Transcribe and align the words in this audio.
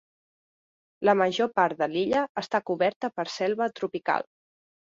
La 1.09 1.15
major 1.19 1.51
part 1.59 1.83
de 1.83 1.89
l'illa 1.93 2.23
està 2.43 2.63
coberta 2.71 3.13
per 3.19 3.29
selva 3.37 3.73
tropical. 3.83 4.31